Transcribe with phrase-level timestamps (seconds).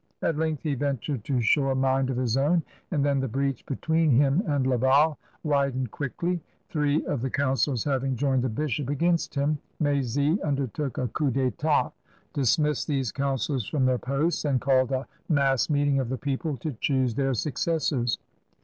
[0.23, 3.63] At length he ventured to show a mind of his own; and then the breach
[3.67, 6.41] between him and Laval widened quickly.
[6.71, 11.91] Three of the councillors having joined the bishop against him, M6zy undertook a coup cTitatf
[12.33, 16.71] dismissed these councilors from their posts, and called a mass meeting of the people to
[16.81, 18.17] choose their successors.